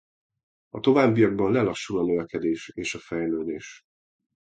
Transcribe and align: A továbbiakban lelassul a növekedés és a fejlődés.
A 0.69 0.79
továbbiakban 0.79 1.51
lelassul 1.51 1.99
a 1.99 2.03
növekedés 2.03 2.71
és 2.75 2.95
a 2.95 2.99
fejlődés. 2.99 3.83